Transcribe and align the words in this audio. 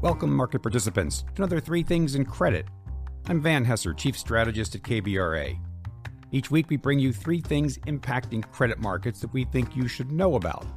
Welcome, 0.00 0.32
market 0.32 0.62
participants, 0.62 1.24
to 1.34 1.42
another 1.42 1.58
Three 1.58 1.82
Things 1.82 2.14
in 2.14 2.24
Credit. 2.24 2.66
I'm 3.26 3.42
Van 3.42 3.66
Hesser, 3.66 3.96
Chief 3.96 4.16
Strategist 4.16 4.76
at 4.76 4.82
KBRA. 4.82 5.58
Each 6.30 6.52
week, 6.52 6.70
we 6.70 6.76
bring 6.76 7.00
you 7.00 7.12
three 7.12 7.40
things 7.40 7.78
impacting 7.78 8.48
credit 8.52 8.78
markets 8.78 9.18
that 9.18 9.32
we 9.32 9.42
think 9.46 9.74
you 9.74 9.88
should 9.88 10.12
know 10.12 10.36
about. 10.36 10.68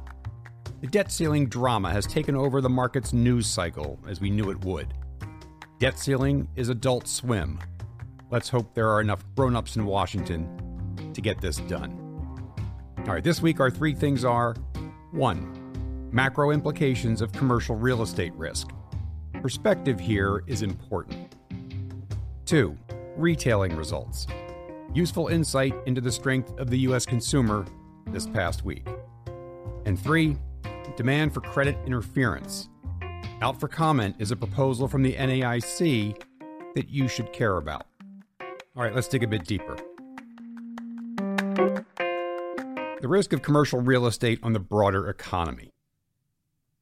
The 0.80 0.88
debt 0.88 1.12
ceiling 1.12 1.46
drama 1.46 1.92
has 1.92 2.04
taken 2.04 2.34
over 2.34 2.60
the 2.60 2.68
market's 2.68 3.12
news 3.12 3.46
cycle, 3.46 3.96
as 4.08 4.20
we 4.20 4.28
knew 4.28 4.50
it 4.50 4.64
would. 4.64 4.92
Debt 5.78 6.00
ceiling 6.00 6.48
is 6.56 6.68
adult 6.68 7.06
swim. 7.06 7.60
Let's 8.32 8.48
hope 8.48 8.74
there 8.74 8.90
are 8.90 9.00
enough 9.00 9.24
grown 9.36 9.54
ups 9.54 9.76
in 9.76 9.86
Washington 9.86 11.12
to 11.14 11.20
get 11.20 11.40
this 11.40 11.58
done. 11.58 11.96
All 13.06 13.14
right, 13.14 13.22
this 13.22 13.40
week, 13.40 13.60
our 13.60 13.70
three 13.70 13.94
things 13.94 14.24
are 14.24 14.56
1. 15.12 16.08
Macro 16.10 16.50
implications 16.50 17.20
of 17.20 17.30
commercial 17.30 17.76
real 17.76 18.02
estate 18.02 18.34
risk. 18.34 18.72
Perspective 19.42 19.98
here 19.98 20.44
is 20.46 20.62
important. 20.62 21.34
2. 22.46 22.78
Retailing 23.16 23.74
results. 23.74 24.28
Useful 24.94 25.26
insight 25.26 25.74
into 25.84 26.00
the 26.00 26.12
strength 26.12 26.56
of 26.60 26.70
the 26.70 26.78
U.S. 26.80 27.04
consumer 27.04 27.66
this 28.06 28.24
past 28.28 28.64
week. 28.64 28.86
And 29.84 29.98
3. 29.98 30.36
Demand 30.96 31.34
for 31.34 31.40
credit 31.40 31.76
interference. 31.84 32.68
Out 33.40 33.58
for 33.58 33.66
comment 33.66 34.14
is 34.20 34.30
a 34.30 34.36
proposal 34.36 34.86
from 34.86 35.02
the 35.02 35.14
NAIC 35.14 36.22
that 36.76 36.88
you 36.88 37.08
should 37.08 37.32
care 37.32 37.56
about. 37.56 37.86
All 38.76 38.84
right, 38.84 38.94
let's 38.94 39.08
dig 39.08 39.24
a 39.24 39.26
bit 39.26 39.44
deeper. 39.44 39.76
The 43.00 43.08
risk 43.08 43.32
of 43.32 43.42
commercial 43.42 43.80
real 43.80 44.06
estate 44.06 44.38
on 44.44 44.52
the 44.52 44.60
broader 44.60 45.08
economy. 45.08 45.72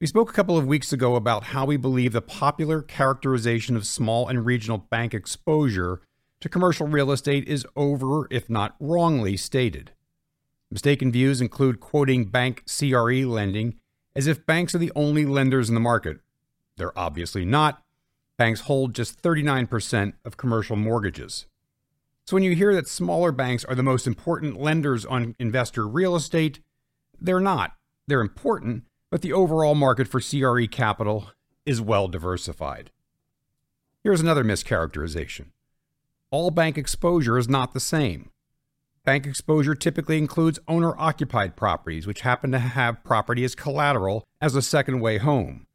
We 0.01 0.07
spoke 0.07 0.31
a 0.31 0.33
couple 0.33 0.57
of 0.57 0.67
weeks 0.67 0.95
ago 0.95 1.15
about 1.15 1.45
how 1.45 1.67
we 1.67 1.77
believe 1.77 2.15
the 2.15 2.23
popular 2.23 2.81
characterization 2.81 3.77
of 3.77 3.87
small 3.87 4.29
and 4.29 4.47
regional 4.47 4.79
bank 4.79 5.13
exposure 5.13 6.01
to 6.41 6.49
commercial 6.49 6.87
real 6.87 7.13
estate 7.13 7.47
is 7.47 7.67
over, 7.77 8.27
if 8.31 8.49
not 8.49 8.77
wrongly, 8.81 9.37
stated. 9.37 9.93
Mistaken 10.71 11.13
views 11.13 11.43
include 11.43 11.81
quoting 11.81 12.25
bank 12.25 12.65
CRE 12.67 13.27
lending 13.27 13.75
as 14.17 14.27
if 14.27 14.47
banks 14.47 14.75
are 14.75 14.79
the 14.79 14.93
only 14.97 15.27
lenders 15.27 15.69
in 15.69 15.75
the 15.75 15.83
market. 15.83 16.21
They're 16.79 16.99
obviously 16.99 17.45
not. 17.45 17.83
Banks 18.39 18.63
hold 18.63 18.95
just 18.95 19.21
39% 19.21 20.15
of 20.25 20.39
commercial 20.39 20.77
mortgages. 20.77 21.45
So 22.25 22.37
when 22.37 22.43
you 22.43 22.57
hear 22.57 22.75
that 22.75 22.89
smaller 22.89 23.33
banks 23.33 23.67
are 23.67 23.75
the 23.75 23.83
most 23.83 24.07
important 24.07 24.59
lenders 24.59 25.05
on 25.05 25.37
investor 25.39 25.87
real 25.87 26.17
estate, 26.17 26.61
they're 27.21 27.39
not. 27.39 27.73
They're 28.07 28.23
important, 28.23 28.85
but 29.11 29.23
the 29.23 29.33
overall 29.33 29.75
market 29.75 30.09
for 30.09 30.21
CRE 30.21 30.67
capital 30.67 31.31
is 31.67 31.81
well 31.81 32.09
diversified. 32.09 32.91
Here's 34.03 34.21
another 34.21 34.45
mischaracterization 34.45 35.47
all 36.31 36.51
bank 36.51 36.79
exposure 36.79 37.37
is 37.39 37.49
not 37.49 37.75
the 37.75 37.81
same. 37.81 38.31
Bank 39.05 39.27
exposure 39.27 39.75
typically 39.75 40.19
includes 40.19 40.61
owner 40.69 40.95
occupied 40.97 41.57
properties, 41.57 42.07
which 42.07 42.21
happen 42.21 42.53
to 42.53 42.59
have 42.59 43.03
property 43.03 43.45
as 43.45 43.55
collateral 43.55 44.27
as 44.41 44.55
a 44.55 44.63
second 44.63 45.01
way 45.01 45.19
home. 45.19 45.67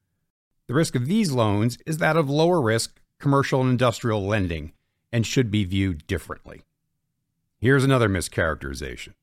The 0.68 0.74
risk 0.74 0.96
of 0.96 1.08
these 1.08 1.32
loans 1.32 1.78
is 1.86 1.98
that 1.98 2.16
of 2.16 2.30
lower 2.30 2.62
risk 2.62 3.02
commercial 3.20 3.62
and 3.62 3.70
industrial 3.70 4.26
lending 4.26 4.72
and 5.12 5.26
should 5.26 5.52
be 5.52 5.64
viewed 5.64 6.06
differently. 6.08 6.64
Here's 7.58 7.84
another 7.84 8.10
mischaracterization 8.10 9.14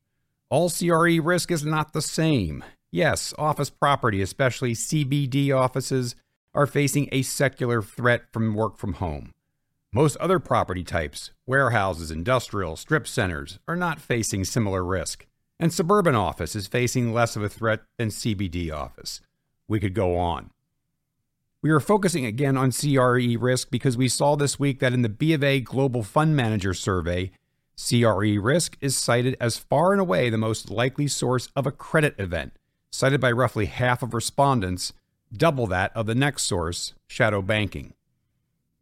all 0.50 0.68
CRE 0.68 1.20
risk 1.22 1.50
is 1.50 1.64
not 1.64 1.92
the 1.92 2.02
same. 2.02 2.62
Yes, 2.94 3.32
office 3.38 3.70
property, 3.70 4.20
especially 4.20 4.74
CBD 4.74 5.50
offices, 5.50 6.14
are 6.52 6.66
facing 6.66 7.08
a 7.10 7.22
secular 7.22 7.80
threat 7.80 8.24
from 8.30 8.54
work 8.54 8.76
from 8.76 8.94
home. 8.94 9.32
Most 9.94 10.18
other 10.18 10.38
property 10.38 10.84
types, 10.84 11.30
warehouses, 11.46 12.10
industrial, 12.10 12.76
strip 12.76 13.08
centers, 13.08 13.58
are 13.66 13.76
not 13.76 13.98
facing 13.98 14.44
similar 14.44 14.84
risk. 14.84 15.26
And 15.58 15.72
suburban 15.72 16.14
office 16.14 16.54
is 16.54 16.66
facing 16.66 17.14
less 17.14 17.34
of 17.34 17.42
a 17.42 17.48
threat 17.48 17.80
than 17.96 18.10
CBD 18.10 18.70
office. 18.70 19.22
We 19.66 19.80
could 19.80 19.94
go 19.94 20.18
on. 20.18 20.50
We 21.62 21.70
are 21.70 21.80
focusing 21.80 22.26
again 22.26 22.58
on 22.58 22.72
CRE 22.72 23.38
risk 23.38 23.70
because 23.70 23.96
we 23.96 24.08
saw 24.08 24.36
this 24.36 24.58
week 24.58 24.80
that 24.80 24.92
in 24.92 25.00
the 25.00 25.08
B 25.08 25.32
of 25.32 25.42
A 25.42 25.60
Global 25.60 26.02
Fund 26.02 26.36
Manager 26.36 26.74
Survey, 26.74 27.30
CRE 27.74 28.38
risk 28.38 28.76
is 28.82 28.98
cited 28.98 29.34
as 29.40 29.56
far 29.56 29.92
and 29.92 30.00
away 30.00 30.28
the 30.28 30.36
most 30.36 30.70
likely 30.70 31.08
source 31.08 31.48
of 31.56 31.66
a 31.66 31.72
credit 31.72 32.14
event, 32.18 32.52
cited 32.92 33.20
by 33.20 33.32
roughly 33.32 33.66
half 33.66 34.02
of 34.02 34.14
respondents, 34.14 34.92
double 35.32 35.66
that 35.66 35.90
of 35.96 36.06
the 36.06 36.14
next 36.14 36.42
source, 36.42 36.94
shadow 37.08 37.42
banking. 37.42 37.94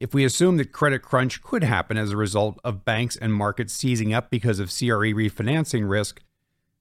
If 0.01 0.13
we 0.15 0.25
assume 0.25 0.57
that 0.57 0.73
credit 0.73 1.03
crunch 1.03 1.43
could 1.43 1.63
happen 1.63 1.97
as 1.97 2.11
a 2.11 2.17
result 2.17 2.59
of 2.65 2.85
banks 2.85 3.17
and 3.17 3.33
markets 3.33 3.73
seizing 3.73 4.13
up 4.13 4.31
because 4.31 4.59
of 4.59 4.69
CRE 4.69 5.13
refinancing 5.15 5.89
risk, 5.89 6.23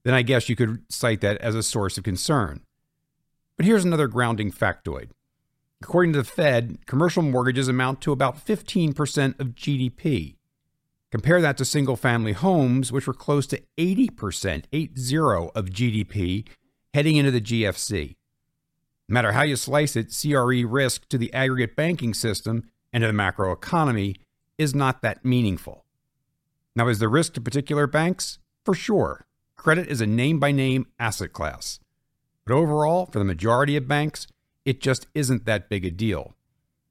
then 0.04 0.14
I 0.14 0.22
guess 0.22 0.50
you 0.50 0.56
could 0.56 0.82
cite 0.90 1.22
that 1.22 1.38
as 1.40 1.54
a 1.54 1.62
source 1.62 1.98
of 1.98 2.04
concern. 2.04 2.62
But 3.58 3.66
here's 3.66 3.84
another 3.84 4.08
grounding 4.08 4.52
factoid. 4.52 5.10
According 5.82 6.14
to 6.14 6.20
the 6.20 6.26
Fed, 6.26 6.86
commercial 6.86 7.22
mortgages 7.22 7.68
amount 7.68 8.02
to 8.02 8.12
about 8.12 8.44
15% 8.46 9.40
of 9.40 9.48
GDP. 9.50 10.36
Compare 11.12 11.42
that 11.42 11.58
to 11.58 11.66
single 11.66 11.96
family 11.96 12.34
homes, 12.34 12.92
which 12.92 13.08
were 13.08 13.14
close 13.14 13.48
to 13.48 13.62
80%, 13.78 14.64
80 14.72 14.90
of 15.56 15.66
GDP 15.70 16.46
heading 16.94 17.16
into 17.16 17.32
the 17.32 17.42
GFC. 17.42 18.16
No 19.08 19.14
matter 19.14 19.32
how 19.32 19.44
you 19.44 19.56
slice 19.56 19.96
it, 19.96 20.16
CRE 20.16 20.68
risk 20.68 21.08
to 21.10 21.18
the 21.18 21.34
aggregate 21.34 21.76
banking 21.76 22.14
system 22.14 22.70
and 22.94 23.02
to 23.02 23.08
the 23.08 23.14
macroeconomy 23.14 24.16
is 24.58 24.76
not 24.76 25.02
that 25.02 25.26
meaningful. 25.26 25.86
Now, 26.76 26.88
is 26.88 27.00
the 27.00 27.10
risk 27.10 27.34
to 27.34 27.42
particular 27.42 27.88
banks? 27.88 28.40
For 28.64 28.74
sure. 28.74 29.26
Credit 29.56 29.88
is 29.88 30.02
a 30.02 30.08
name 30.08 30.40
by 30.40 30.52
name 30.52 30.88
asset 31.00 31.34
class. 31.34 31.80
But 32.46 32.54
overall, 32.54 33.06
for 33.06 33.20
the 33.20 33.26
majority 33.26 33.76
of 33.76 33.88
banks, 33.88 34.28
it 34.66 34.82
just 34.82 35.08
isn't 35.14 35.46
that 35.46 35.70
big 35.70 35.86
a 35.86 35.92
deal. 35.92 36.36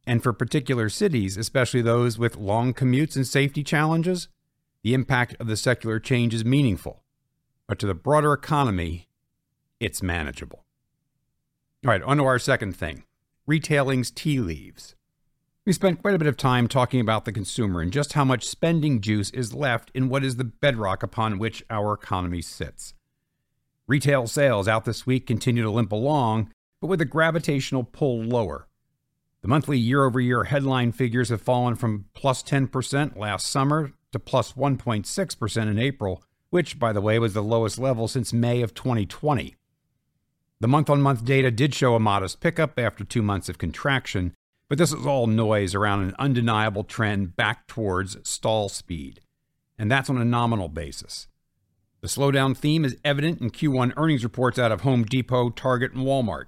And 0.07 0.23
for 0.23 0.33
particular 0.33 0.89
cities, 0.89 1.37
especially 1.37 1.83
those 1.83 2.19
with 2.19 2.37
long 2.37 2.75
commutes 2.75 3.17
and 3.17 3.27
safety 3.27 3.63
challenges, 3.63 4.29
the 4.83 4.95
impact 4.95 5.37
of 5.39 5.47
the 5.47 5.57
secular 5.57 6.01
change 6.01 6.35
is 6.35 6.45
meaningful. 6.45 7.03
But 7.67 7.79
to 7.81 7.87
the 7.87 7.95
broader 7.95 8.33
economy, 8.33 9.08
it's 9.81 10.03
manageable. 10.03 10.65
All 11.85 11.91
right, 11.91 12.03
on 12.03 12.17
to 12.17 12.25
our 12.25 12.39
second 12.39 12.77
thing 12.77 13.05
retailing's 13.47 14.11
tea 14.11 14.41
leaves. 14.41 14.95
We 15.65 15.73
spent 15.73 16.01
quite 16.03 16.15
a 16.15 16.19
bit 16.19 16.29
of 16.29 16.37
time 16.37 16.67
talking 16.67 17.01
about 17.01 17.25
the 17.25 17.33
consumer 17.33 17.81
and 17.81 17.93
just 17.93 18.15
how 18.15 18.25
much 18.25 18.49
spending 18.49 19.01
juice 19.01 19.31
is 19.31 19.55
left 19.55 19.91
in 19.95 20.09
what 20.09 20.25
is 20.25 20.37
the 20.37 20.45
bedrock 20.45 21.03
upon 21.03 21.39
which 21.39 21.63
our 21.69 21.93
economy 21.93 22.41
sits. 22.41 22.95
Retail 23.87 24.27
sales 24.27 24.67
out 24.67 24.85
this 24.85 25.07
week 25.07 25.27
continue 25.27 25.63
to 25.63 25.71
limp 25.71 25.93
along, 25.93 26.53
but 26.81 26.87
with 26.87 27.01
a 27.01 27.07
gravitational 27.07 27.85
pull 27.85 28.23
lower. 28.23 28.67
The 29.43 29.49
monthly 29.49 29.79
year 29.79 30.05
over 30.05 30.21
year 30.21 30.45
headline 30.45 30.93
figures 30.93 31.29
have 31.29 31.43
fallen 31.43 31.75
from 31.75 32.07
plus 32.13 32.43
10% 32.43 33.17
last 33.17 33.47
summer 33.47 33.93
to 34.13 34.19
plus 34.19 34.55
1.6% 34.55 35.63
in 35.63 35.79
April, 35.79 36.23
which, 36.51 36.79
by 36.79 36.93
the 36.93 37.01
way, 37.01 37.19
was 37.19 37.35
the 37.35 37.43
lowest 37.43 37.79
level 37.79 38.09
since 38.09 38.33
May 38.33 38.63
of 38.63 38.75
2020. 38.75 39.55
The 40.61 40.69
month 40.69 40.91
on 40.91 41.01
month 41.01 41.25
data 41.25 41.53
did 41.53 41.73
show 41.73 41.95
a 41.95 42.01
modest 42.01 42.41
pickup 42.41 42.81
after 42.81 43.05
two 43.05 43.23
months 43.23 43.49
of 43.49 43.59
contraction, 43.59 44.35
but 44.69 44.77
this 44.77 44.93
is 44.93 45.07
all 45.07 45.29
noise 45.29 45.73
around 45.73 46.03
an 46.03 46.17
undeniable 46.19 46.83
trend 46.83 47.37
back 47.37 47.69
towards 47.69 48.17
stall 48.29 48.69
speed. 48.69 49.21
And 49.79 49.89
that's 49.89 50.11
on 50.11 50.19
a 50.19 50.25
nominal 50.25 50.69
basis. 50.69 51.29
The 52.01 52.09
slowdown 52.09 52.57
theme 52.57 52.85
is 52.85 52.97
evident 53.05 53.41
in 53.41 53.51
Q1 53.51 53.93
earnings 53.97 54.25
reports 54.25 54.59
out 54.59 54.73
of 54.73 54.81
Home 54.81 55.05
Depot, 55.05 55.51
Target, 55.51 55.93
and 55.93 56.05
Walmart. 56.05 56.47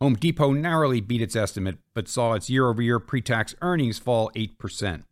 Home 0.00 0.14
Depot 0.14 0.52
narrowly 0.52 1.00
beat 1.00 1.22
its 1.22 1.34
estimate, 1.34 1.78
but 1.94 2.06
saw 2.06 2.34
its 2.34 2.50
year 2.50 2.68
over 2.68 2.82
year 2.82 3.00
pre 3.00 3.22
tax 3.22 3.54
earnings 3.62 3.98
fall 3.98 4.30
8%. 4.34 5.04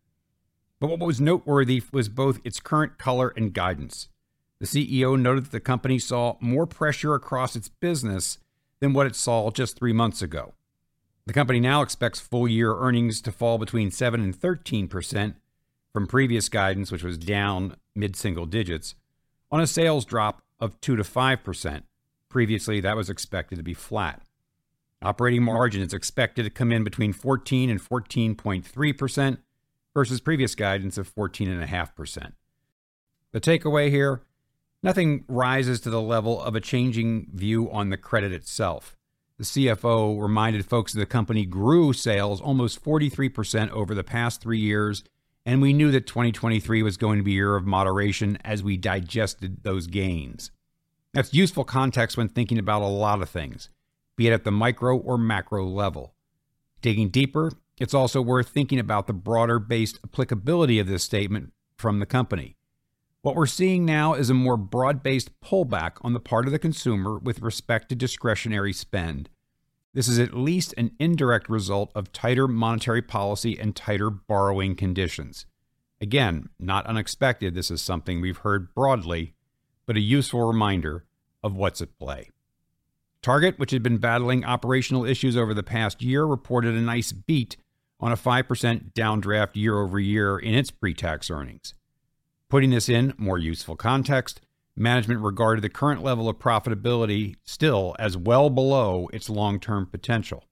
But 0.78 0.88
what 0.88 1.00
was 1.00 1.22
noteworthy 1.22 1.82
was 1.90 2.10
both 2.10 2.40
its 2.44 2.60
current 2.60 2.98
color 2.98 3.32
and 3.34 3.54
guidance. 3.54 4.08
The 4.58 4.66
CEO 4.66 5.20
noted 5.20 5.44
that 5.44 5.52
the 5.52 5.60
company 5.60 5.98
saw 5.98 6.36
more 6.40 6.66
pressure 6.66 7.14
across 7.14 7.56
its 7.56 7.68
business 7.68 8.38
than 8.80 8.92
what 8.92 9.06
it 9.06 9.14
saw 9.16 9.50
just 9.50 9.76
three 9.76 9.92
months 9.92 10.22
ago. 10.22 10.54
The 11.26 11.32
company 11.32 11.60
now 11.60 11.82
expects 11.82 12.20
full 12.20 12.48
year 12.48 12.74
earnings 12.74 13.20
to 13.22 13.32
fall 13.32 13.58
between 13.58 13.90
7 13.90 14.20
and 14.20 14.34
13% 14.34 15.34
from 15.92 16.06
previous 16.06 16.48
guidance, 16.48 16.92
which 16.92 17.02
was 17.02 17.18
down 17.18 17.76
mid 17.94 18.16
single 18.16 18.46
digits, 18.46 18.94
on 19.50 19.60
a 19.60 19.66
sales 19.66 20.04
drop 20.04 20.42
of 20.60 20.80
2 20.80 20.96
to 20.96 21.02
5%. 21.02 21.82
Previously, 22.28 22.80
that 22.80 22.96
was 22.96 23.10
expected 23.10 23.56
to 23.56 23.62
be 23.62 23.74
flat. 23.74 24.22
Operating 25.02 25.42
margin 25.42 25.82
is 25.82 25.92
expected 25.92 26.44
to 26.44 26.50
come 26.50 26.72
in 26.72 26.84
between 26.84 27.12
14 27.12 27.70
and 27.70 27.80
14.3% 27.80 29.38
versus 29.94 30.20
previous 30.20 30.54
guidance 30.54 30.96
of 30.96 31.14
14.5%. 31.14 32.32
The 33.32 33.40
takeaway 33.40 33.90
here 33.90 34.22
Nothing 34.82 35.24
rises 35.28 35.80
to 35.80 35.90
the 35.90 36.00
level 36.00 36.40
of 36.40 36.54
a 36.54 36.60
changing 36.60 37.28
view 37.32 37.70
on 37.70 37.90
the 37.90 37.96
credit 37.96 38.32
itself. 38.32 38.96
The 39.38 39.44
CFO 39.44 40.20
reminded 40.20 40.64
folks 40.64 40.92
that 40.92 41.00
the 41.00 41.06
company 41.06 41.44
grew 41.44 41.92
sales 41.92 42.40
almost 42.40 42.82
43% 42.82 43.70
over 43.70 43.94
the 43.94 44.04
past 44.04 44.40
three 44.40 44.58
years, 44.58 45.04
and 45.44 45.60
we 45.60 45.72
knew 45.72 45.90
that 45.90 46.06
2023 46.06 46.82
was 46.82 46.96
going 46.96 47.18
to 47.18 47.24
be 47.24 47.32
a 47.32 47.34
year 47.34 47.56
of 47.56 47.66
moderation 47.66 48.38
as 48.44 48.62
we 48.62 48.76
digested 48.76 49.62
those 49.62 49.86
gains. 49.86 50.50
That's 51.12 51.34
useful 51.34 51.64
context 51.64 52.16
when 52.16 52.28
thinking 52.28 52.58
about 52.58 52.82
a 52.82 52.86
lot 52.86 53.20
of 53.20 53.28
things, 53.28 53.68
be 54.16 54.28
it 54.28 54.32
at 54.32 54.44
the 54.44 54.50
micro 54.50 54.96
or 54.96 55.18
macro 55.18 55.66
level. 55.66 56.14
Digging 56.80 57.10
deeper, 57.10 57.52
it's 57.78 57.94
also 57.94 58.22
worth 58.22 58.48
thinking 58.48 58.78
about 58.78 59.06
the 59.06 59.12
broader 59.12 59.58
based 59.58 59.98
applicability 60.02 60.78
of 60.78 60.86
this 60.86 61.02
statement 61.02 61.52
from 61.76 62.00
the 62.00 62.06
company. 62.06 62.55
What 63.26 63.34
we're 63.34 63.46
seeing 63.46 63.84
now 63.84 64.14
is 64.14 64.30
a 64.30 64.34
more 64.34 64.56
broad 64.56 65.02
based 65.02 65.32
pullback 65.40 65.94
on 66.02 66.12
the 66.12 66.20
part 66.20 66.46
of 66.46 66.52
the 66.52 66.60
consumer 66.60 67.18
with 67.18 67.42
respect 67.42 67.88
to 67.88 67.96
discretionary 67.96 68.72
spend. 68.72 69.28
This 69.92 70.06
is 70.06 70.20
at 70.20 70.36
least 70.36 70.72
an 70.78 70.92
indirect 71.00 71.48
result 71.48 71.90
of 71.96 72.12
tighter 72.12 72.46
monetary 72.46 73.02
policy 73.02 73.58
and 73.58 73.74
tighter 73.74 74.10
borrowing 74.10 74.76
conditions. 74.76 75.44
Again, 76.00 76.50
not 76.60 76.86
unexpected, 76.86 77.56
this 77.56 77.68
is 77.68 77.82
something 77.82 78.20
we've 78.20 78.36
heard 78.36 78.72
broadly, 78.76 79.34
but 79.86 79.96
a 79.96 80.00
useful 80.00 80.46
reminder 80.46 81.04
of 81.42 81.56
what's 81.56 81.82
at 81.82 81.98
play. 81.98 82.30
Target, 83.22 83.58
which 83.58 83.72
had 83.72 83.82
been 83.82 83.98
battling 83.98 84.44
operational 84.44 85.04
issues 85.04 85.36
over 85.36 85.52
the 85.52 85.64
past 85.64 86.00
year, 86.00 86.24
reported 86.24 86.76
a 86.76 86.80
nice 86.80 87.10
beat 87.10 87.56
on 87.98 88.12
a 88.12 88.16
5% 88.16 88.92
downdraft 88.92 89.56
year 89.56 89.80
over 89.80 89.98
year 89.98 90.38
in 90.38 90.54
its 90.54 90.70
pre 90.70 90.94
tax 90.94 91.28
earnings. 91.28 91.74
Putting 92.48 92.70
this 92.70 92.88
in 92.88 93.12
more 93.18 93.38
useful 93.38 93.74
context, 93.74 94.40
management 94.76 95.20
regarded 95.20 95.62
the 95.62 95.68
current 95.68 96.04
level 96.04 96.28
of 96.28 96.38
profitability 96.38 97.34
still 97.44 97.96
as 97.98 98.16
well 98.16 98.50
below 98.50 99.08
its 99.12 99.28
long 99.28 99.58
term 99.58 99.86
potential. 99.86 100.44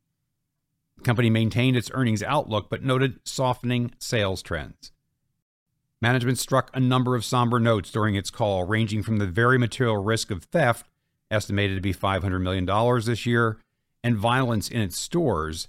The 0.96 1.04
company 1.04 1.30
maintained 1.30 1.76
its 1.76 1.90
earnings 1.94 2.22
outlook 2.22 2.68
but 2.68 2.82
noted 2.82 3.20
softening 3.24 3.92
sales 3.98 4.42
trends. 4.42 4.90
Management 6.00 6.38
struck 6.38 6.70
a 6.74 6.80
number 6.80 7.14
of 7.14 7.24
somber 7.24 7.60
notes 7.60 7.90
during 7.90 8.16
its 8.16 8.30
call, 8.30 8.64
ranging 8.64 9.02
from 9.02 9.18
the 9.18 9.26
very 9.26 9.58
material 9.58 10.02
risk 10.02 10.30
of 10.30 10.44
theft, 10.44 10.86
estimated 11.30 11.76
to 11.76 11.80
be 11.80 11.94
$500 11.94 12.42
million 12.42 12.66
this 13.06 13.24
year, 13.24 13.58
and 14.02 14.16
violence 14.16 14.68
in 14.68 14.82
its 14.82 14.98
stores, 14.98 15.68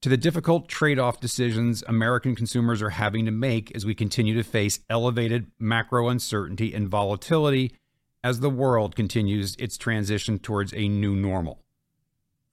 to 0.00 0.08
the 0.08 0.16
difficult 0.16 0.68
trade 0.68 0.98
off 0.98 1.20
decisions 1.20 1.82
American 1.88 2.36
consumers 2.36 2.80
are 2.80 2.90
having 2.90 3.24
to 3.24 3.32
make 3.32 3.74
as 3.74 3.84
we 3.84 3.94
continue 3.94 4.34
to 4.34 4.44
face 4.44 4.80
elevated 4.88 5.50
macro 5.58 6.08
uncertainty 6.08 6.72
and 6.72 6.88
volatility 6.88 7.74
as 8.22 8.40
the 8.40 8.50
world 8.50 8.94
continues 8.94 9.56
its 9.56 9.76
transition 9.76 10.38
towards 10.38 10.72
a 10.74 10.88
new 10.88 11.16
normal. 11.16 11.62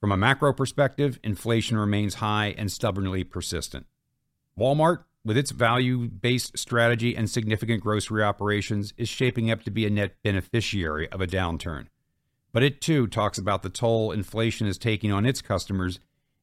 From 0.00 0.12
a 0.12 0.16
macro 0.16 0.52
perspective, 0.52 1.18
inflation 1.22 1.76
remains 1.76 2.14
high 2.14 2.54
and 2.58 2.70
stubbornly 2.70 3.24
persistent. 3.24 3.86
Walmart, 4.58 5.04
with 5.24 5.36
its 5.36 5.50
value 5.50 6.08
based 6.08 6.58
strategy 6.58 7.16
and 7.16 7.28
significant 7.28 7.82
grocery 7.82 8.22
operations, 8.22 8.92
is 8.96 9.08
shaping 9.08 9.50
up 9.50 9.62
to 9.64 9.70
be 9.70 9.86
a 9.86 9.90
net 9.90 10.16
beneficiary 10.22 11.10
of 11.10 11.20
a 11.20 11.26
downturn. 11.26 11.86
But 12.52 12.62
it 12.62 12.80
too 12.80 13.06
talks 13.06 13.38
about 13.38 13.62
the 13.62 13.70
toll 13.70 14.12
inflation 14.12 14.66
is 14.66 14.78
taking 14.78 15.12
on 15.12 15.26
its 15.26 15.42
customers 15.42 15.98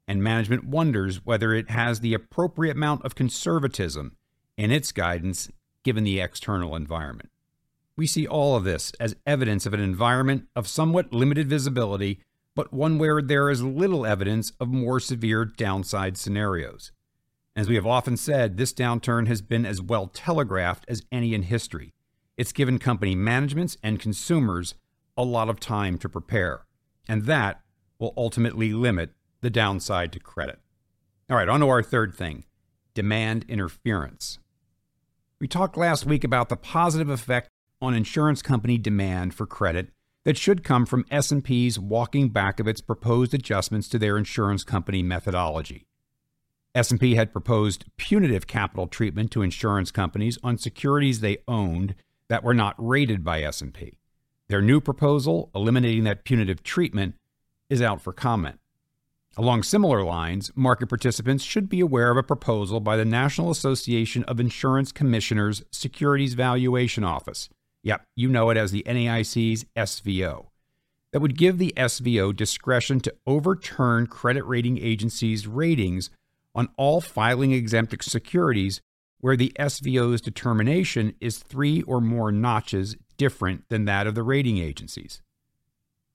and 0.07 0.23
management 0.23 0.65
wonders 0.65 1.25
whether 1.25 1.53
it 1.53 1.69
has 1.69 2.00
the 2.00 2.13
appropriate 2.13 2.75
amount 2.75 3.03
of 3.05 3.15
conservatism 3.15 4.15
in 4.57 4.71
its 4.71 4.91
guidance 4.91 5.50
given 5.83 6.03
the 6.03 6.19
external 6.19 6.75
environment. 6.75 7.29
We 7.95 8.07
see 8.07 8.25
all 8.25 8.55
of 8.55 8.63
this 8.63 8.91
as 9.00 9.15
evidence 9.25 9.65
of 9.65 9.73
an 9.73 9.79
environment 9.79 10.47
of 10.55 10.67
somewhat 10.67 11.13
limited 11.13 11.47
visibility, 11.47 12.21
but 12.55 12.73
one 12.73 12.97
where 12.97 13.21
there 13.21 13.50
is 13.50 13.63
little 13.63 14.05
evidence 14.05 14.51
of 14.59 14.67
more 14.67 15.00
severe 15.00 15.45
downside 15.45 16.17
scenarios. 16.17 16.91
As 17.55 17.69
we 17.69 17.75
have 17.75 17.85
often 17.85 18.17
said, 18.17 18.57
this 18.57 18.73
downturn 18.73 19.27
has 19.27 19.41
been 19.41 19.65
as 19.65 19.81
well 19.81 20.07
telegraphed 20.07 20.85
as 20.88 21.03
any 21.11 21.35
in 21.35 21.44
history. 21.44 21.94
It's 22.35 22.51
given 22.51 22.79
company 22.79 23.13
managements 23.13 23.77
and 23.83 24.00
consumers 24.00 24.73
a 25.15 25.23
lot 25.23 25.50
of 25.50 25.59
time 25.59 26.00
to 26.00 26.09
prepare, 26.09 26.65
and 27.07 27.25
that 27.25 27.61
will 28.00 28.13
ultimately 28.17 28.73
limit 28.73 29.11
the 29.44 29.50
downside 29.50 30.12
to 30.13 30.19
credit. 30.19 30.60
All 31.30 31.38
right, 31.38 31.50
on 31.50 31.60
to 31.60 31.68
our 31.68 31.84
third 31.84 32.16
thing 32.16 32.45
demand 32.95 33.45
interference. 33.48 34.40
We 35.40 35.48
talked 35.48 35.78
last 35.78 36.06
week 36.06 36.24
about 36.24 36.50
the 36.50 36.56
positive 36.56 37.10
effect 37.10 37.50
on 37.81 37.94
insurance 37.94 38.42
company 38.42 38.78
demand 38.78 39.34
for 39.34 39.45
credit 39.45 39.90
that 40.25 40.38
should 40.38 40.63
come 40.63 40.86
from 40.86 41.06
S&P's 41.12 41.78
walking 41.78 42.30
back 42.30 42.60
of 42.60 42.68
its 42.68 42.81
proposed 42.81 43.34
adjustments 43.34 43.90
to 43.90 44.00
their 44.00 44.18
insurance 44.18 44.63
company 44.63 45.04
methodology. 45.04 45.86
S&P 46.75 47.16
had 47.16 47.34
proposed 47.34 47.86
punitive 47.98 48.48
capital 48.48 48.88
treatment 48.88 49.31
to 49.31 49.42
insurance 49.42 49.92
companies 49.92 50.38
on 50.44 50.57
securities 50.57 51.19
they 51.19 51.39
owned 51.48 51.96
that 52.30 52.44
were 52.44 52.54
not 52.54 52.75
rated 52.78 53.24
by 53.24 53.42
S&P. 53.42 53.98
Their 54.48 54.62
new 54.62 54.80
proposal, 54.80 55.51
eliminating 55.54 56.04
that 56.06 56.24
punitive 56.24 56.63
treatment, 56.63 57.16
is 57.69 57.81
out 57.81 58.01
for 58.01 58.13
comment. 58.13 58.60
Along 59.35 59.63
similar 59.63 60.03
lines, 60.03 60.51
market 60.56 60.88
participants 60.88 61.44
should 61.44 61.68
be 61.68 61.80
aware 61.80 62.12
of 62.12 62.18
a 62.18 62.24
proposal 62.24 62.80
by 62.80 62.95
the 62.95 63.06
National 63.06 63.50
Association 63.50 64.24
of 64.25 64.39
Insurance 64.39 64.91
Commissioners 64.91 65.63
Securities 65.71 66.35
Valuation 66.35 67.03
Office. 67.03 67.50
Yep, 67.81 68.06
you 68.15 68.30
know 68.30 68.51
it 68.51 68.57
as 68.57 68.71
the 68.71 68.83
NAIC's 68.85 69.65
SVO. 69.75 70.45
That 71.12 71.21
would 71.21 71.35
give 71.35 71.57
the 71.57 71.74
SVO 71.75 72.35
discretion 72.35 73.00
to 73.01 73.15
overturn 73.25 74.06
credit 74.06 74.45
rating 74.45 74.77
agencies' 74.77 75.47
ratings 75.47 76.12
on 76.53 76.69
all 76.77 77.01
filing 77.01 77.53
exempt 77.53 78.03
securities 78.03 78.81
where 79.19 79.36
the 79.36 79.51
SVO's 79.57 80.21
determination 80.21 81.15
is 81.19 81.39
three 81.39 81.81
or 81.83 82.00
more 82.00 82.31
notches 82.31 82.97
different 83.18 83.68
than 83.69 83.86
that 83.86 84.06
of 84.06 84.13
the 84.13 84.21
rating 84.21 84.59
agencies. 84.59 85.21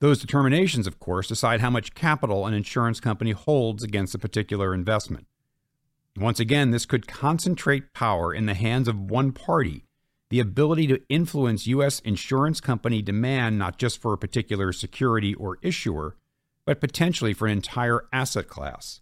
Those 0.00 0.21
determinations, 0.21 0.87
of 0.87 1.00
course, 1.00 1.27
decide 1.27 1.61
how 1.61 1.71
much 1.71 1.95
capital 1.95 2.47
an 2.47 2.55
insurance 2.55 3.00
company 3.00 3.33
holds 3.33 3.83
against 3.83 4.15
a 4.15 4.19
particular 4.19 4.73
investment. 4.73 5.27
Once 6.17 6.39
again, 6.39 6.71
this 6.71 6.87
could 6.87 7.09
concentrate 7.09 7.93
power 7.93 8.33
in 8.33 8.47
the 8.47 8.55
hands 8.55 8.87
of 8.87 9.11
one 9.11 9.33
party, 9.33 9.85
the 10.31 10.41
ability 10.41 10.87
to 10.87 11.00
influence 11.09 11.67
U.S. 11.67 11.99
insurance 12.00 12.61
company 12.61 13.03
demand 13.03 13.59
not 13.59 13.77
just 13.77 14.00
for 14.00 14.12
a 14.12 14.19
particular 14.19 14.73
security 14.73 15.35
or 15.35 15.59
issuer, 15.62 16.17
but 16.65 16.81
potentially 16.81 17.33
for 17.33 17.47
an 17.47 17.52
entire 17.52 18.07
asset 18.12 18.47
class. 18.47 19.00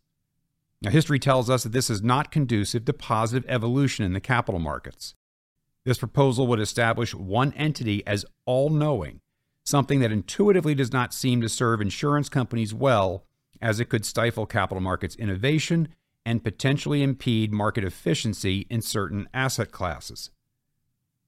Now, 0.80 0.90
history 0.90 1.18
tells 1.18 1.50
us 1.50 1.62
that 1.62 1.72
this 1.72 1.90
is 1.90 2.02
not 2.02 2.30
conducive 2.30 2.84
to 2.84 2.92
positive 2.92 3.48
evolution 3.50 4.04
in 4.04 4.12
the 4.12 4.20
capital 4.20 4.60
markets. 4.60 5.14
This 5.84 5.98
proposal 5.98 6.46
would 6.46 6.60
establish 6.60 7.14
one 7.14 7.52
entity 7.54 8.06
as 8.06 8.24
all 8.44 8.70
knowing 8.70 9.20
something 9.66 9.98
that 10.00 10.12
intuitively 10.12 10.74
does 10.74 10.92
not 10.92 11.12
seem 11.12 11.40
to 11.40 11.48
serve 11.48 11.80
insurance 11.80 12.28
companies 12.28 12.72
well, 12.72 13.24
as 13.60 13.80
it 13.80 13.88
could 13.88 14.06
stifle 14.06 14.46
capital 14.46 14.80
markets 14.80 15.16
innovation 15.16 15.88
and 16.24 16.44
potentially 16.44 17.02
impede 17.02 17.52
market 17.52 17.84
efficiency 17.84 18.66
in 18.70 18.80
certain 18.80 19.28
asset 19.34 19.72
classes. 19.72 20.30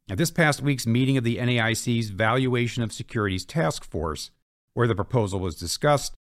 At 0.08 0.18
this 0.18 0.30
past 0.30 0.62
week's 0.62 0.86
meeting 0.86 1.16
of 1.16 1.24
the 1.24 1.36
NAIC's 1.36 2.10
Valuation 2.10 2.82
of 2.82 2.92
Securities 2.92 3.44
Task 3.44 3.84
Force, 3.84 4.30
where 4.72 4.86
the 4.86 4.94
proposal 4.94 5.40
was 5.40 5.56
discussed, 5.56 6.14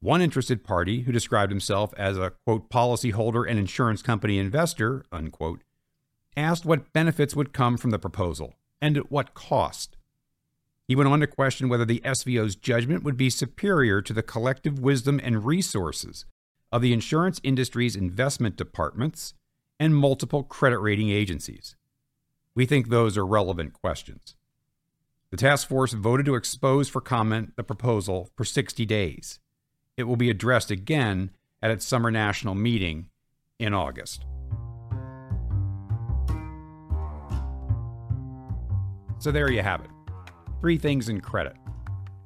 one 0.00 0.22
interested 0.22 0.62
party, 0.62 1.02
who 1.02 1.12
described 1.12 1.50
himself 1.50 1.92
as 1.96 2.16
a 2.16 2.32
quote 2.44 2.70
policyholder 2.70 3.48
and 3.48 3.58
insurance 3.58 4.02
company 4.02 4.38
investor, 4.38 5.04
unquote, 5.10 5.62
asked 6.36 6.64
what 6.64 6.92
benefits 6.92 7.34
would 7.34 7.52
come 7.52 7.76
from 7.76 7.90
the 7.90 7.98
proposal 7.98 8.54
and 8.80 8.96
at 8.96 9.10
what 9.10 9.34
cost. 9.34 9.95
He 10.88 10.94
went 10.94 11.08
on 11.08 11.20
to 11.20 11.26
question 11.26 11.68
whether 11.68 11.84
the 11.84 12.00
SVO's 12.04 12.54
judgment 12.54 13.02
would 13.02 13.16
be 13.16 13.28
superior 13.28 14.00
to 14.02 14.12
the 14.12 14.22
collective 14.22 14.78
wisdom 14.78 15.20
and 15.22 15.44
resources 15.44 16.26
of 16.70 16.80
the 16.80 16.92
insurance 16.92 17.40
industry's 17.42 17.96
investment 17.96 18.56
departments 18.56 19.34
and 19.80 19.96
multiple 19.96 20.44
credit 20.44 20.78
rating 20.78 21.10
agencies. 21.10 21.74
We 22.54 22.66
think 22.66 22.88
those 22.88 23.18
are 23.18 23.26
relevant 23.26 23.72
questions. 23.72 24.36
The 25.30 25.36
task 25.36 25.68
force 25.68 25.92
voted 25.92 26.24
to 26.26 26.36
expose 26.36 26.88
for 26.88 27.00
comment 27.00 27.56
the 27.56 27.64
proposal 27.64 28.30
for 28.36 28.44
60 28.44 28.86
days. 28.86 29.40
It 29.96 30.04
will 30.04 30.16
be 30.16 30.30
addressed 30.30 30.70
again 30.70 31.30
at 31.60 31.72
its 31.72 31.84
summer 31.84 32.12
national 32.12 32.54
meeting 32.54 33.08
in 33.58 33.74
August. 33.74 34.24
So 39.18 39.32
there 39.32 39.50
you 39.50 39.62
have 39.62 39.80
it. 39.80 39.90
Three 40.60 40.78
things 40.78 41.08
in 41.08 41.20
credit. 41.20 41.56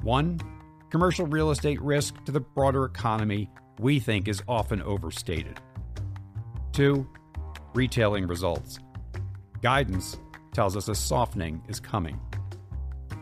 One, 0.03 0.41
commercial 0.89 1.27
real 1.27 1.51
estate 1.51 1.81
risk 1.83 2.25
to 2.25 2.33
the 2.33 2.41
broader 2.41 2.85
economy 2.85 3.51
we 3.79 3.99
think 3.99 4.29
is 4.29 4.43
often 4.49 4.83
overstated. 4.83 5.61
Two, 6.73 7.09
retailing 7.75 8.27
results. 8.27 8.79
Guidance 9.63 10.17
tells 10.53 10.77
us 10.77 10.89
a 10.89 10.95
softening 10.95 11.63
is 11.69 11.81
coming. 11.81 12.21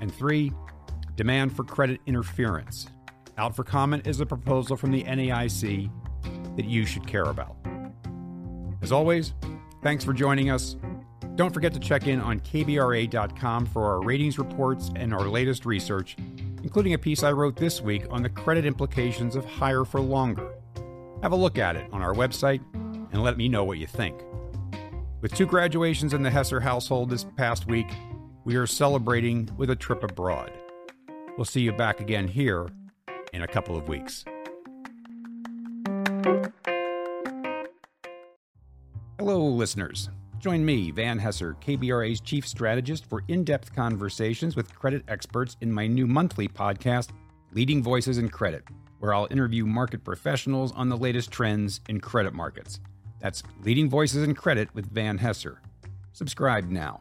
And 0.00 0.14
three, 0.14 0.52
demand 1.16 1.54
for 1.54 1.64
credit 1.64 2.00
interference. 2.06 2.88
Out 3.38 3.54
for 3.56 3.64
comment 3.64 4.06
is 4.06 4.20
a 4.20 4.26
proposal 4.26 4.76
from 4.76 4.90
the 4.90 5.04
NAIC 5.04 5.90
that 6.56 6.66
you 6.66 6.84
should 6.84 7.06
care 7.06 7.24
about. 7.24 7.56
As 8.82 8.92
always, 8.92 9.34
thanks 9.82 10.04
for 10.04 10.12
joining 10.12 10.50
us. 10.50 10.76
Don't 11.38 11.54
forget 11.54 11.72
to 11.74 11.78
check 11.78 12.08
in 12.08 12.20
on 12.20 12.40
KBRA.com 12.40 13.66
for 13.66 13.84
our 13.84 14.02
ratings 14.02 14.40
reports 14.40 14.90
and 14.96 15.14
our 15.14 15.28
latest 15.28 15.64
research, 15.64 16.16
including 16.64 16.94
a 16.94 16.98
piece 16.98 17.22
I 17.22 17.30
wrote 17.30 17.54
this 17.54 17.80
week 17.80 18.06
on 18.10 18.24
the 18.24 18.28
credit 18.28 18.66
implications 18.66 19.36
of 19.36 19.44
higher 19.44 19.84
for 19.84 20.00
longer. 20.00 20.50
Have 21.22 21.30
a 21.30 21.36
look 21.36 21.56
at 21.56 21.76
it 21.76 21.88
on 21.92 22.02
our 22.02 22.12
website 22.12 22.60
and 22.74 23.22
let 23.22 23.36
me 23.36 23.48
know 23.48 23.62
what 23.62 23.78
you 23.78 23.86
think. 23.86 24.20
With 25.20 25.32
two 25.32 25.46
graduations 25.46 26.12
in 26.12 26.24
the 26.24 26.30
Hesser 26.30 26.60
household 26.60 27.08
this 27.08 27.24
past 27.36 27.68
week, 27.68 27.86
we 28.44 28.56
are 28.56 28.66
celebrating 28.66 29.48
with 29.56 29.70
a 29.70 29.76
trip 29.76 30.02
abroad. 30.02 30.50
We'll 31.36 31.44
see 31.44 31.60
you 31.60 31.70
back 31.70 32.00
again 32.00 32.26
here 32.26 32.66
in 33.32 33.42
a 33.42 33.46
couple 33.46 33.76
of 33.76 33.86
weeks. 33.86 34.24
Hello, 39.20 39.46
listeners. 39.46 40.10
Join 40.40 40.64
me, 40.64 40.92
Van 40.92 41.18
Hesser, 41.18 41.60
KBRA's 41.60 42.20
chief 42.20 42.46
strategist, 42.46 43.06
for 43.06 43.24
in 43.26 43.42
depth 43.42 43.74
conversations 43.74 44.54
with 44.54 44.72
credit 44.72 45.02
experts 45.08 45.56
in 45.62 45.72
my 45.72 45.88
new 45.88 46.06
monthly 46.06 46.46
podcast, 46.46 47.08
Leading 47.52 47.82
Voices 47.82 48.18
in 48.18 48.28
Credit, 48.28 48.62
where 49.00 49.12
I'll 49.12 49.26
interview 49.32 49.66
market 49.66 50.04
professionals 50.04 50.72
on 50.72 50.88
the 50.88 50.96
latest 50.96 51.32
trends 51.32 51.80
in 51.88 52.00
credit 52.00 52.34
markets. 52.34 52.78
That's 53.18 53.42
Leading 53.64 53.90
Voices 53.90 54.22
in 54.22 54.36
Credit 54.36 54.72
with 54.74 54.88
Van 54.92 55.18
Hesser. 55.18 55.56
Subscribe 56.12 56.70
now. 56.70 57.00